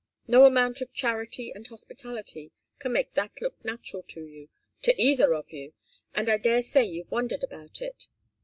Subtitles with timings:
[0.27, 4.49] No amount of charity and hospitality can make that look natural to you,
[4.81, 5.73] to either of you,
[6.15, 8.07] and I daresay you've wondered about it.